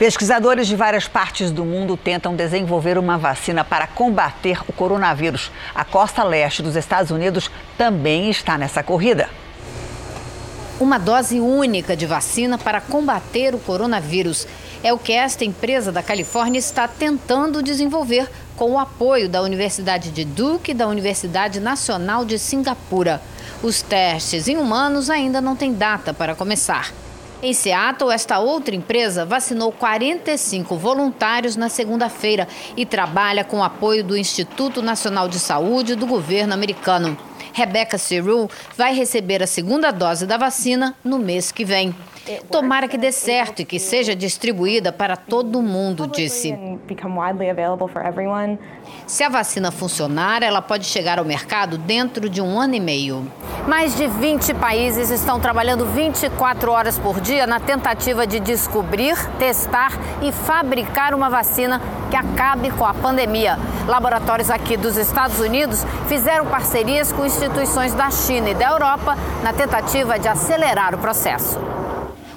[0.00, 5.50] Pesquisadores de várias partes do mundo tentam desenvolver uma vacina para combater o coronavírus.
[5.74, 9.28] A costa leste dos Estados Unidos também está nessa corrida.
[10.80, 14.48] Uma dose única de vacina para combater o coronavírus
[14.82, 20.10] é o que esta empresa da Califórnia está tentando desenvolver com o apoio da Universidade
[20.10, 23.20] de Duke e da Universidade Nacional de Singapura.
[23.62, 26.90] Os testes em humanos ainda não têm data para começar.
[27.42, 34.14] Em Seattle, esta outra empresa vacinou 45 voluntários na segunda-feira e trabalha com apoio do
[34.14, 37.16] Instituto Nacional de Saúde do governo americano.
[37.54, 41.94] Rebecca Cyril vai receber a segunda dose da vacina no mês que vem.
[42.50, 46.54] Tomara que dê certo e que seja distribuída para todo mundo, disse.
[49.06, 53.30] Se a vacina funcionar, ela pode chegar ao mercado dentro de um ano e meio.
[53.66, 59.92] Mais de 20 países estão trabalhando 24 horas por dia na tentativa de descobrir, testar
[60.22, 61.80] e fabricar uma vacina
[62.10, 63.58] que acabe com a pandemia.
[63.86, 69.52] Laboratórios aqui dos Estados Unidos fizeram parcerias com instituições da China e da Europa na
[69.52, 71.79] tentativa de acelerar o processo.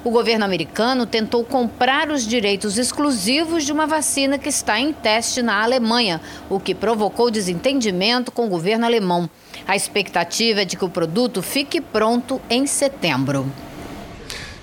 [0.03, 5.41] O governo americano tentou comprar os direitos exclusivos de uma vacina que está em teste
[5.41, 9.29] na Alemanha, o que provocou desentendimento com o governo alemão.
[9.65, 13.49] A expectativa é de que o produto fique pronto em setembro.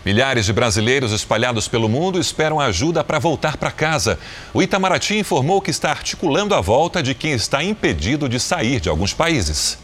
[0.04, 4.18] Milhares de brasileiros espalhados pelo mundo esperam ajuda para voltar para casa.
[4.52, 8.90] O Itamaraty informou que está articulando a volta de quem está impedido de sair de
[8.90, 9.78] alguns países.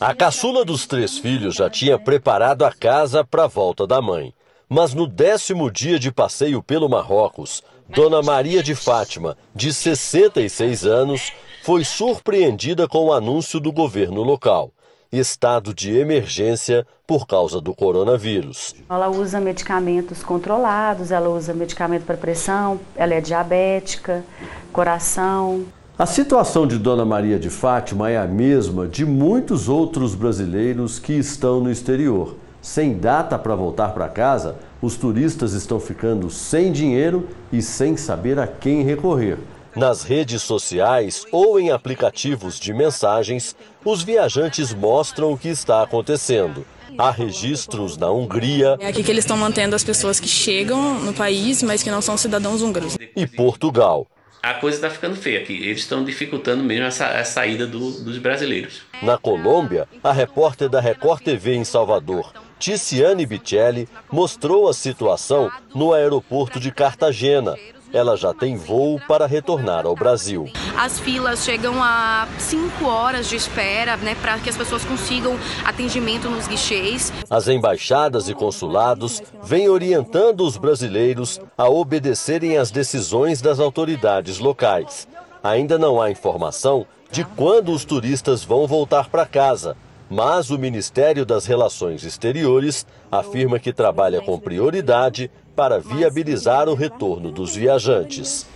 [0.00, 4.32] A caçula dos três filhos já tinha preparado a casa para a volta da mãe.
[4.74, 7.62] Mas no décimo dia de passeio pelo Marrocos,
[7.94, 11.30] Dona Maria de Fátima, de 66 anos,
[11.62, 14.70] foi surpreendida com o anúncio do governo local.
[15.12, 18.74] estado de emergência por causa do coronavírus.
[18.88, 24.24] Ela usa medicamentos controlados, ela usa medicamento para pressão, ela é diabética,
[24.72, 25.66] coração.
[25.98, 31.12] A situação de Dona Maria de Fátima é a mesma de muitos outros brasileiros que
[31.12, 32.36] estão no exterior.
[32.62, 38.38] Sem data para voltar para casa, os turistas estão ficando sem dinheiro e sem saber
[38.38, 39.36] a quem recorrer.
[39.74, 46.64] Nas redes sociais ou em aplicativos de mensagens, os viajantes mostram o que está acontecendo.
[46.96, 48.76] Há registros na Hungria.
[48.78, 52.00] É aqui que eles estão mantendo as pessoas que chegam no país, mas que não
[52.00, 52.96] são cidadãos húngaros.
[53.16, 54.06] E Portugal.
[54.40, 55.54] A coisa está ficando feia aqui.
[55.54, 58.82] Eles estão dificultando mesmo essa, a saída do, dos brasileiros.
[59.00, 65.92] Na Colômbia, a repórter da Record TV em Salvador, Ticiane Bichelli, mostrou a situação no
[65.92, 67.56] aeroporto de Cartagena,
[67.92, 70.48] ela já tem voo para retornar ao Brasil.
[70.78, 76.30] As filas chegam a cinco horas de espera, né, para que as pessoas consigam atendimento
[76.30, 77.12] nos guichês.
[77.28, 85.08] As embaixadas e consulados vêm orientando os brasileiros a obedecerem às decisões das autoridades locais.
[85.42, 89.76] Ainda não há informação de quando os turistas vão voltar para casa,
[90.12, 97.32] mas o Ministério das Relações Exteriores afirma que trabalha com prioridade para viabilizar o retorno
[97.32, 98.46] dos viajantes.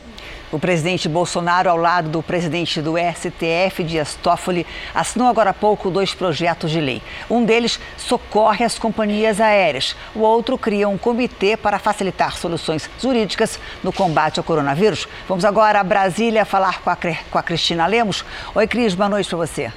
[0.53, 5.91] O presidente Bolsonaro, ao lado do presidente do STF, Dias Toffoli, assinou agora há pouco
[5.91, 7.01] dois projetos de lei.
[7.29, 9.97] Um deles socorre as companhias aéreas.
[10.15, 15.09] O outro cria um comitê para facilitar soluções jurídicas no combate ao coronavírus.
[15.27, 16.97] Vamos agora a Brasília falar com a,
[17.31, 18.27] com a Cristina Lemos.
[18.55, 19.73] Oi, Cris, boa noite para você.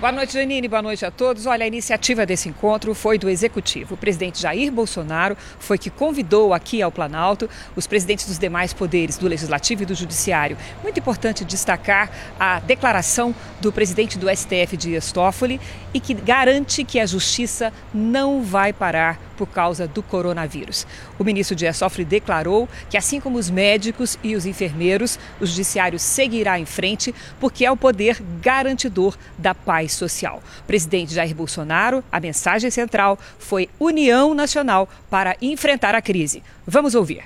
[0.00, 0.66] Boa noite, Janine.
[0.66, 1.44] Boa noite a todos.
[1.44, 3.92] Olha, a iniciativa desse encontro foi do Executivo.
[3.92, 9.18] O presidente Jair Bolsonaro foi que convidou aqui ao Planalto os presidentes dos demais poderes,
[9.18, 10.56] do Legislativo e do Judiciário.
[10.82, 12.10] Muito importante destacar
[12.40, 15.60] a declaração do presidente do STF, Dias Toffoli,
[15.92, 20.86] e que garante que a justiça não vai parar por causa do coronavírus.
[21.18, 25.98] O ministro Dias Toffoli declarou que, assim como os médicos e os enfermeiros, o judiciário
[25.98, 30.42] seguirá em frente porque é o poder garantidor da paz social.
[30.66, 36.42] Presidente Jair Bolsonaro, a mensagem central foi união nacional para enfrentar a crise.
[36.66, 37.22] Vamos ouvir.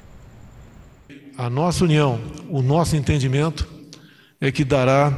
[1.36, 3.68] A nossa união, o nosso entendimento
[4.40, 5.12] é que dará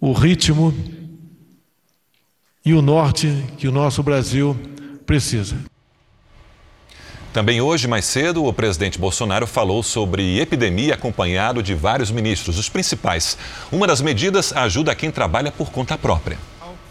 [0.00, 0.72] o ritmo
[2.64, 4.56] e o norte que o nosso Brasil
[5.04, 5.73] precisa.
[7.34, 12.68] Também hoje, mais cedo, o presidente Bolsonaro falou sobre epidemia acompanhado de vários ministros, os
[12.68, 13.36] principais.
[13.72, 16.38] Uma das medidas ajuda quem trabalha por conta própria.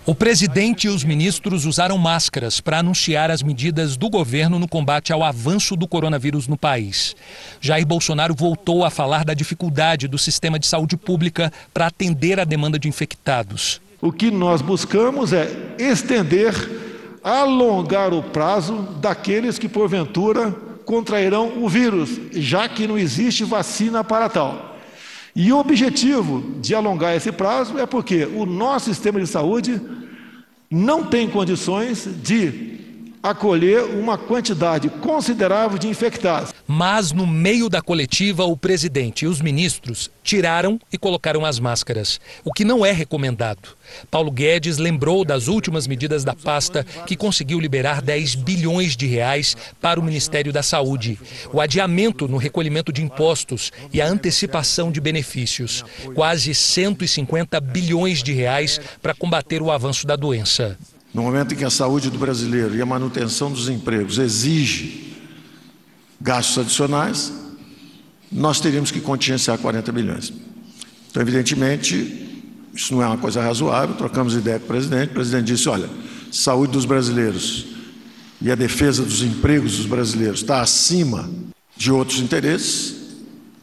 [0.05, 5.13] O presidente e os ministros usaram máscaras para anunciar as medidas do governo no combate
[5.13, 7.15] ao avanço do coronavírus no país.
[7.61, 12.43] Jair Bolsonaro voltou a falar da dificuldade do sistema de saúde pública para atender a
[12.43, 13.79] demanda de infectados.
[14.01, 16.53] O que nós buscamos é estender,
[17.23, 20.51] alongar o prazo daqueles que porventura
[20.85, 24.77] contrairão o vírus, já que não existe vacina para tal.
[25.35, 29.81] E o objetivo de alongar esse prazo é porque o nosso sistema de saúde
[30.69, 32.82] não tem condições de
[33.23, 36.53] acolher uma quantidade considerável de infectados.
[36.67, 42.19] Mas no meio da coletiva, o presidente e os ministros tiraram e colocaram as máscaras,
[42.43, 43.69] o que não é recomendado.
[44.11, 49.55] Paulo Guedes lembrou das últimas medidas da pasta que conseguiu liberar 10 bilhões de reais
[49.79, 51.17] para o Ministério da Saúde,
[51.53, 58.33] o adiamento no recolhimento de impostos e a antecipação de benefícios, quase 150 bilhões de
[58.33, 60.77] reais para combater o avanço da doença.
[61.13, 65.13] No momento em que a saúde do brasileiro e a manutenção dos empregos exige
[66.19, 67.31] gastos adicionais,
[68.31, 70.33] nós teríamos que contingenciar 40 bilhões.
[71.11, 72.41] Então, evidentemente,
[72.73, 73.95] isso não é uma coisa razoável.
[73.95, 75.11] Trocamos ideia com o presidente.
[75.11, 75.87] O presidente disse: olha,
[76.31, 77.67] saúde dos brasileiros
[78.41, 81.29] e a defesa dos empregos dos brasileiros está acima
[81.77, 82.95] de outros interesses.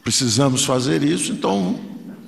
[0.01, 1.33] Precisamos fazer isso.
[1.33, 1.77] Então,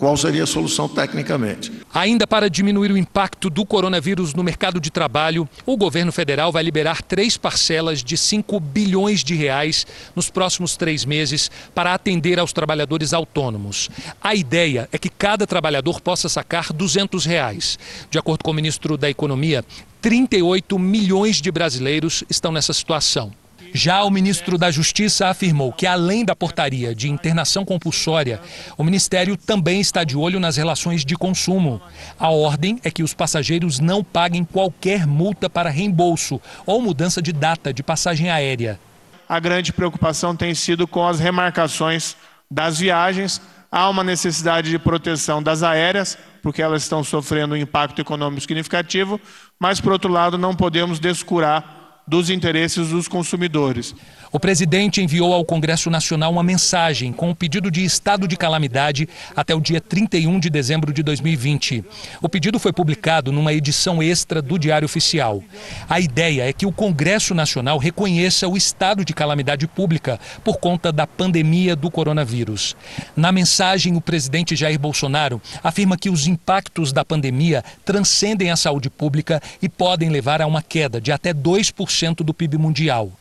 [0.03, 1.71] qual seria a solução tecnicamente?
[1.93, 6.61] Ainda para diminuir o impacto do coronavírus no mercado de trabalho, o governo federal vai
[6.61, 12.51] liberar três parcelas de 5 bilhões de reais nos próximos três meses para atender aos
[12.51, 13.89] trabalhadores autônomos.
[14.21, 17.79] A ideia é que cada trabalhador possa sacar 200 reais.
[18.09, 19.63] De acordo com o ministro da Economia,
[20.01, 23.31] 38 milhões de brasileiros estão nessa situação.
[23.75, 28.39] Já o ministro da Justiça afirmou que, além da portaria de internação compulsória,
[28.77, 31.81] o ministério também está de olho nas relações de consumo.
[32.19, 37.33] A ordem é que os passageiros não paguem qualquer multa para reembolso ou mudança de
[37.33, 38.79] data de passagem aérea.
[39.27, 42.15] A grande preocupação tem sido com as remarcações
[42.51, 43.41] das viagens.
[43.71, 49.19] Há uma necessidade de proteção das aéreas, porque elas estão sofrendo um impacto econômico significativo,
[49.59, 53.95] mas, por outro lado, não podemos descurar dos interesses dos consumidores.
[54.33, 59.07] O presidente enviou ao Congresso Nacional uma mensagem com o pedido de estado de calamidade
[59.35, 61.85] até o dia 31 de dezembro de 2020.
[62.19, 65.43] O pedido foi publicado numa edição extra do Diário Oficial.
[65.87, 70.91] A ideia é que o Congresso Nacional reconheça o estado de calamidade pública por conta
[70.91, 72.75] da pandemia do coronavírus.
[73.15, 78.89] Na mensagem, o presidente Jair Bolsonaro afirma que os impactos da pandemia transcendem a saúde
[78.89, 83.11] pública e podem levar a uma queda de até 2% do PIB mundial.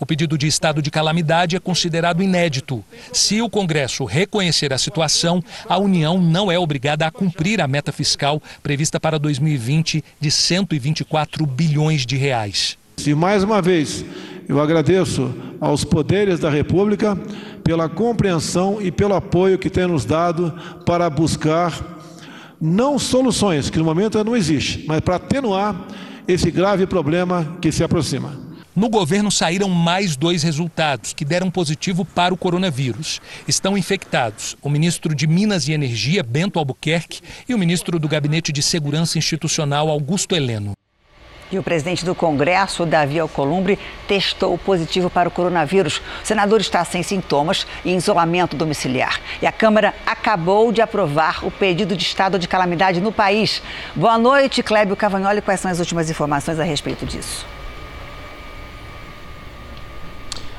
[0.00, 2.84] O pedido de estado de calamidade é considerado inédito.
[3.12, 7.90] Se o Congresso reconhecer a situação, a União não é obrigada a cumprir a meta
[7.90, 12.78] fiscal prevista para 2020 de 124 bilhões de reais.
[13.04, 14.04] E mais uma vez,
[14.48, 17.18] eu agradeço aos poderes da República
[17.64, 20.54] pela compreensão e pelo apoio que têm nos dado
[20.86, 21.72] para buscar
[22.60, 25.88] não soluções, que no momento não existe, mas para atenuar
[26.28, 28.51] esse grave problema que se aproxima.
[28.74, 33.20] No governo saíram mais dois resultados que deram positivo para o coronavírus.
[33.46, 38.50] Estão infectados o ministro de Minas e Energia, Bento Albuquerque, e o ministro do Gabinete
[38.50, 40.72] de Segurança Institucional, Augusto Heleno.
[41.50, 46.00] E o presidente do Congresso, Davi Alcolumbre, testou positivo para o coronavírus.
[46.24, 49.20] O senador está sem sintomas e em isolamento domiciliar.
[49.42, 53.62] E a Câmara acabou de aprovar o pedido de estado de calamidade no país.
[53.94, 55.42] Boa noite, Clébio Cavagnoli.
[55.42, 57.44] Quais são as últimas informações a respeito disso?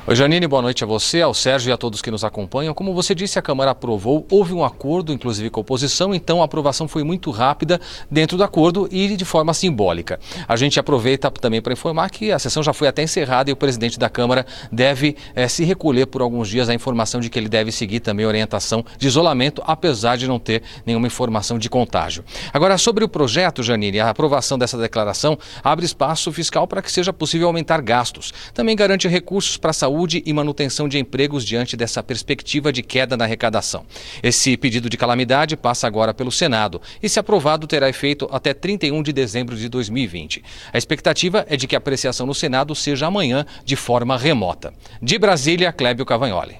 [0.05, 2.73] Oi, Janine, boa noite a você, ao Sérgio e a todos que nos acompanham.
[2.73, 6.45] Como você disse, a Câmara aprovou, houve um acordo, inclusive com a oposição, então a
[6.45, 7.79] aprovação foi muito rápida
[8.11, 10.19] dentro do acordo e de forma simbólica.
[10.45, 13.55] A gente aproveita também para informar que a sessão já foi até encerrada e o
[13.55, 17.47] presidente da Câmara deve é, se recolher por alguns dias a informação de que ele
[17.47, 22.25] deve seguir também orientação de isolamento, apesar de não ter nenhuma informação de contágio.
[22.51, 27.13] Agora, sobre o projeto, Janine, a aprovação dessa declaração abre espaço fiscal para que seja
[27.13, 28.33] possível aumentar gastos.
[28.53, 32.81] Também garante recursos para a saúde saúde e manutenção de empregos diante dessa perspectiva de
[32.81, 33.85] queda na arrecadação.
[34.23, 39.03] Esse pedido de calamidade passa agora pelo Senado e, se aprovado, terá efeito até 31
[39.03, 40.43] de dezembro de 2020.
[40.73, 44.73] A expectativa é de que a apreciação no Senado seja amanhã de forma remota.
[44.99, 46.57] De Brasília, Clébio Cavagnoli.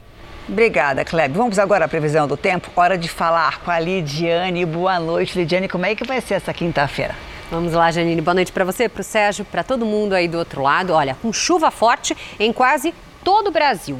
[0.47, 1.38] Obrigada, Clébio.
[1.38, 2.69] Vamos agora à previsão do tempo.
[2.75, 4.63] Hora de falar com a Lidiane.
[4.63, 5.67] Boa noite, Lidiane.
[5.67, 7.15] Como é que vai ser essa quinta-feira?
[7.49, 8.21] Vamos lá, Janine.
[8.21, 10.93] Boa noite para você, para o Sérgio, para todo mundo aí do outro lado.
[10.93, 12.93] Olha, com chuva forte em quase
[13.24, 13.99] todo o Brasil.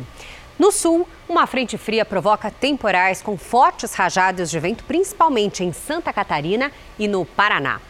[0.60, 6.14] No sul, uma frente fria provoca temporais com fortes rajadas de vento, principalmente em Santa
[6.14, 7.82] Catarina e no Paraná.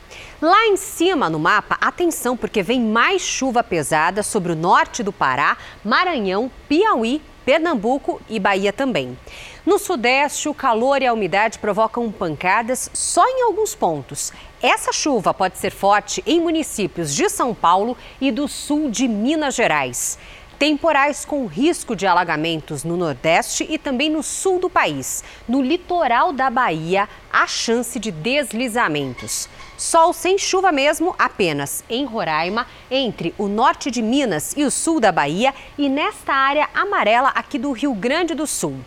[0.41, 5.11] Lá em cima no mapa, atenção, porque vem mais chuva pesada sobre o norte do
[5.11, 9.17] Pará, Maranhão, Piauí, Pernambuco e Bahia também.
[9.65, 14.31] No sudeste, o calor e a umidade provocam pancadas só em alguns pontos.
[14.61, 19.55] Essa chuva pode ser forte em municípios de São Paulo e do sul de Minas
[19.55, 20.17] Gerais.
[20.57, 25.23] Temporais com risco de alagamentos no Nordeste e também no sul do país.
[25.47, 29.49] No litoral da Bahia, há chance de deslizamentos.
[29.77, 34.99] Sol sem chuva mesmo apenas em Roraima, entre o norte de Minas e o sul
[34.99, 38.77] da Bahia e nesta área amarela aqui do Rio Grande do Sul.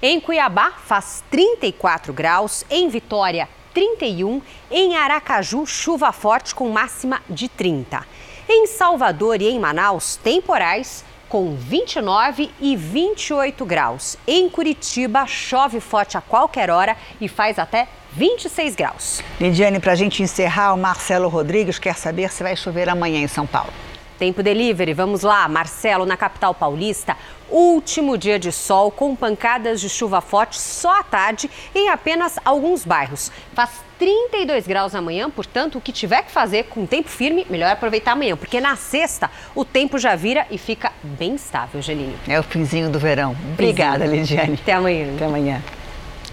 [0.00, 7.48] Em Cuiabá faz 34 graus, em Vitória 31, em Aracaju chuva forte com máxima de
[7.48, 8.06] 30.
[8.48, 11.04] Em Salvador e em Manaus temporais
[11.34, 14.16] com 29 e 28 graus.
[14.24, 19.20] Em Curitiba, chove forte a qualquer hora e faz até 26 graus.
[19.40, 23.26] Lidiane, para a gente encerrar, o Marcelo Rodrigues quer saber se vai chover amanhã em
[23.26, 23.72] São Paulo.
[24.16, 25.48] Tempo delivery, vamos lá.
[25.48, 27.16] Marcelo, na capital paulista,
[27.50, 32.84] último dia de sol com pancadas de chuva forte só à tarde em apenas alguns
[32.84, 33.32] bairros.
[33.52, 38.12] Faz 32 graus amanhã, portanto, o que tiver que fazer com tempo firme, melhor aproveitar
[38.12, 42.16] amanhã, porque na sexta o tempo já vira e fica bem estável, Geline.
[42.28, 43.36] É o finzinho do verão.
[43.52, 44.58] Obrigada, Lidiane.
[44.60, 45.14] Até amanhã.
[45.14, 45.62] Até amanhã.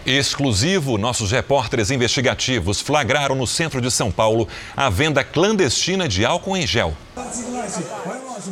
[0.06, 6.58] Exclusivo, nossos repórteres investigativos flagraram no centro de São Paulo a venda clandestina de álcool
[6.58, 6.95] em gel.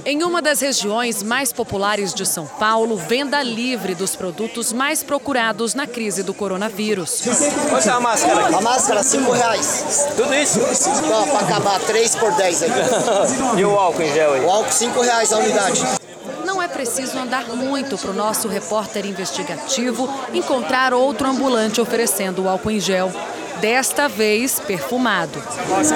[0.05, 5.73] Em uma das regiões mais populares de São Paulo, venda livre dos produtos mais procurados
[5.73, 7.23] na crise do coronavírus.
[7.69, 8.57] Quanto é a máscara?
[8.57, 10.07] A máscara, cinco reais.
[10.15, 10.59] Tudo isso?
[11.31, 12.73] Para acabar, três por dez aqui.
[13.57, 14.45] e o álcool em gel aí?
[14.45, 15.81] O álcool, cinco reais a unidade.
[16.49, 22.49] Não é preciso andar muito para o nosso repórter investigativo encontrar outro ambulante oferecendo o
[22.49, 23.11] álcool em gel.
[23.61, 25.39] Desta vez, perfumado.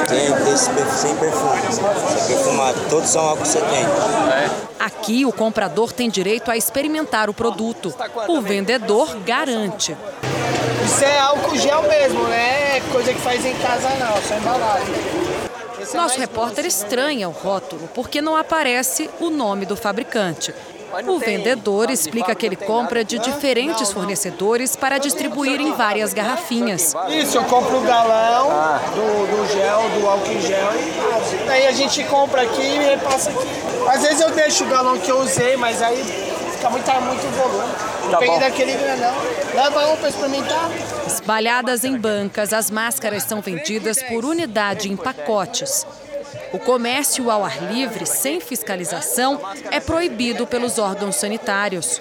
[0.07, 2.79] Tem esse sem perfume, esse perfumado.
[2.87, 3.89] Todos são álcool 70.
[4.79, 7.91] Aqui, o comprador tem direito a experimentar o produto.
[8.27, 9.97] O vendedor garante.
[10.85, 12.79] Isso é álcool gel mesmo, né?
[12.91, 15.22] Coisa que faz em casa não, só embalagem.
[15.93, 20.53] Nosso repórter estranha o rótulo porque não aparece o nome do fabricante.
[21.07, 26.93] O vendedor explica que ele compra de diferentes fornecedores para distribuir em várias garrafinhas.
[27.09, 28.49] Isso, eu compro o galão
[28.93, 33.47] do, do gel, do álcool gel e daí a gente compra aqui e repassa aqui.
[33.87, 36.03] Às vezes eu deixo o galão que eu usei, mas aí
[36.51, 37.92] fica muito, muito volume.
[38.13, 39.15] Tá Peguei daquele grandão.
[39.55, 40.69] Leva um para experimentar.
[41.07, 45.83] Espalhadas em bancas, as máscaras são vendidas por unidade em pacotes.
[46.53, 49.41] O comércio ao ar livre, sem fiscalização,
[49.71, 51.99] é proibido pelos órgãos sanitários.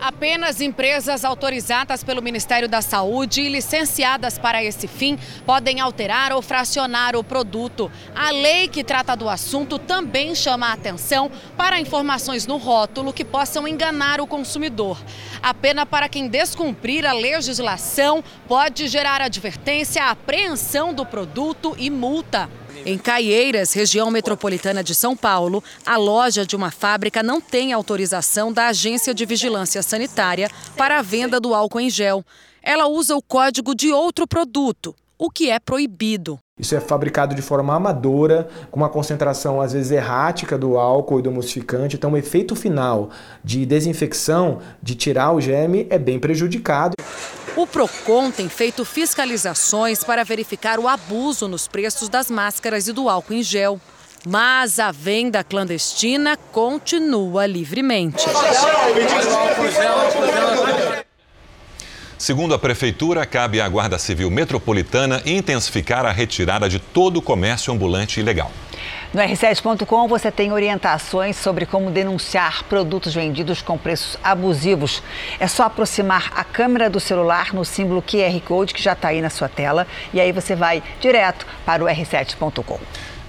[0.00, 6.42] Apenas empresas autorizadas pelo Ministério da Saúde e licenciadas para esse fim podem alterar ou
[6.42, 7.90] fracionar o produto.
[8.14, 13.24] A lei que trata do assunto também chama a atenção para informações no rótulo que
[13.24, 14.98] possam enganar o consumidor.
[15.42, 22.48] A pena para quem descumprir a legislação pode gerar advertência, apreensão do produto e multa.
[22.84, 28.52] Em Caieiras, região metropolitana de São Paulo, a loja de uma fábrica não tem autorização
[28.52, 32.24] da Agência de Vigilância Sanitária para a venda do álcool em gel.
[32.62, 36.38] Ela usa o código de outro produto, o que é proibido.
[36.58, 41.22] Isso é fabricado de forma amadora, com uma concentração às vezes errática do álcool e
[41.22, 43.10] do emulsificante, então o efeito final
[43.44, 46.94] de desinfecção, de tirar o germe, é bem prejudicado.
[47.56, 53.08] O Procon tem feito fiscalizações para verificar o abuso nos preços das máscaras e do
[53.08, 53.80] álcool em gel.
[54.28, 58.26] Mas a venda clandestina continua livremente.
[62.18, 67.70] Segundo a Prefeitura, cabe à Guarda Civil Metropolitana intensificar a retirada de todo o comércio
[67.72, 68.50] ambulante ilegal.
[69.12, 75.02] No r7.com você tem orientações sobre como denunciar produtos vendidos com preços abusivos.
[75.38, 79.20] É só aproximar a câmera do celular no símbolo QR Code que já está aí
[79.20, 82.78] na sua tela e aí você vai direto para o r7.com.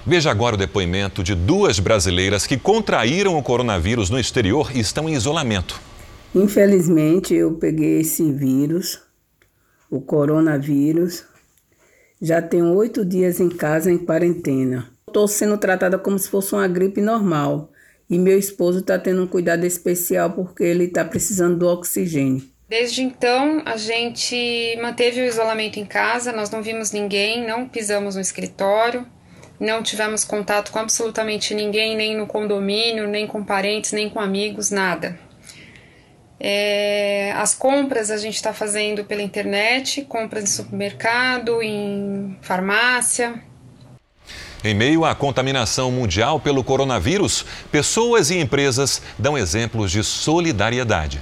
[0.05, 5.09] Veja agora o depoimento de duas brasileiras que contraíram o coronavírus no exterior e estão
[5.09, 5.77] em isolamento.
[6.36, 9.01] Infelizmente, eu peguei esse vírus,
[9.89, 11.25] o coronavírus.
[12.21, 14.91] Já tenho oito dias em casa em quarentena.
[15.07, 17.71] Estou sendo tratada como se fosse uma gripe normal.
[18.09, 22.43] E meu esposo está tendo um cuidado especial porque ele está precisando do oxigênio.
[22.69, 28.15] Desde então, a gente manteve o isolamento em casa, nós não vimos ninguém, não pisamos
[28.15, 29.05] no escritório,
[29.57, 34.69] não tivemos contato com absolutamente ninguém, nem no condomínio, nem com parentes, nem com amigos,
[34.69, 35.17] nada.
[36.39, 43.41] É, as compras a gente está fazendo pela internet, compras em supermercado, em farmácia.
[44.63, 51.21] Em meio à contaminação mundial pelo coronavírus, pessoas e empresas dão exemplos de solidariedade.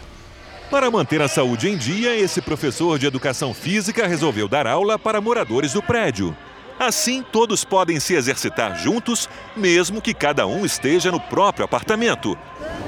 [0.70, 5.22] Para manter a saúde em dia, esse professor de educação física resolveu dar aula para
[5.22, 6.36] moradores do prédio.
[6.80, 12.38] Assim, todos podem se exercitar juntos, mesmo que cada um esteja no próprio apartamento.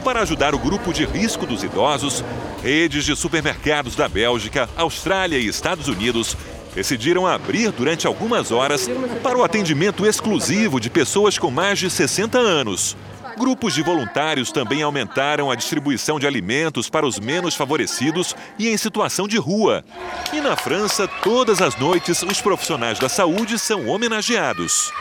[0.03, 2.23] Para ajudar o grupo de risco dos idosos,
[2.61, 6.35] redes de supermercados da Bélgica, Austrália e Estados Unidos
[6.75, 8.87] decidiram abrir durante algumas horas
[9.23, 12.95] para o atendimento exclusivo de pessoas com mais de 60 anos.
[13.37, 18.75] Grupos de voluntários também aumentaram a distribuição de alimentos para os menos favorecidos e em
[18.77, 19.85] situação de rua.
[20.33, 24.91] E na França, todas as noites, os profissionais da saúde são homenageados.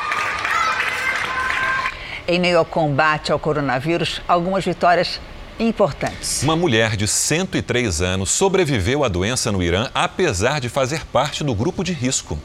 [2.28, 5.18] Em meio ao combate ao coronavírus, algumas vitórias
[5.58, 6.42] importantes.
[6.42, 11.54] Uma mulher de 103 anos sobreviveu à doença no Irã, apesar de fazer parte do
[11.54, 12.38] grupo de risco.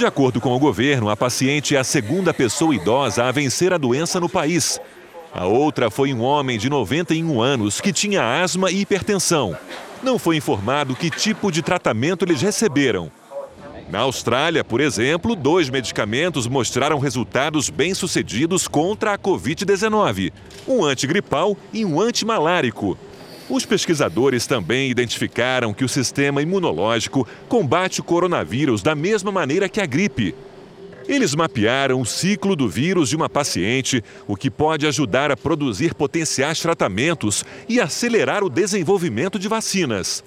[0.00, 3.76] De acordo com o governo, a paciente é a segunda pessoa idosa a vencer a
[3.76, 4.80] doença no país.
[5.30, 9.54] A outra foi um homem de 91 anos que tinha asma e hipertensão.
[10.02, 13.12] Não foi informado que tipo de tratamento eles receberam.
[13.90, 20.32] Na Austrália, por exemplo, dois medicamentos mostraram resultados bem-sucedidos contra a Covid-19:
[20.66, 22.96] um antigripal e um antimalárico.
[23.50, 29.80] Os pesquisadores também identificaram que o sistema imunológico combate o coronavírus da mesma maneira que
[29.80, 30.36] a gripe.
[31.08, 35.94] Eles mapearam o ciclo do vírus de uma paciente, o que pode ajudar a produzir
[35.94, 40.22] potenciais tratamentos e acelerar o desenvolvimento de vacinas.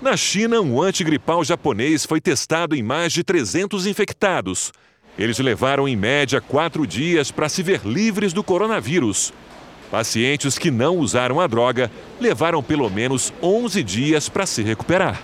[0.00, 4.72] Na China, um antigripal japonês foi testado em mais de 300 infectados.
[5.18, 9.32] Eles levaram em média quatro dias para se ver livres do coronavírus.
[9.90, 15.20] Pacientes que não usaram a droga levaram pelo menos 11 dias para se recuperar.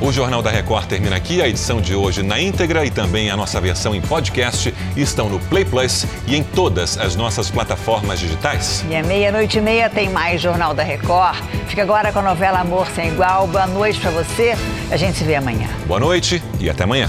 [0.00, 1.40] O Jornal da Record termina aqui.
[1.40, 5.38] A edição de hoje na íntegra e também a nossa versão em podcast estão no
[5.40, 8.84] Play Plus e em todas as nossas plataformas digitais.
[8.90, 11.38] E à meia-noite e meia tem mais Jornal da Record.
[11.68, 13.46] Fica agora com a novela Amor Sem Igual.
[13.46, 14.54] Boa noite para você.
[14.90, 15.68] A gente se vê amanhã.
[15.86, 17.08] Boa noite e até amanhã.